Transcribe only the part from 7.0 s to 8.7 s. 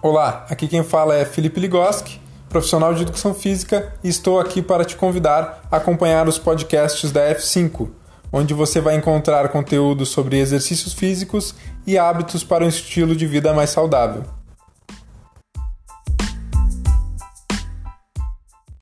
da F5, onde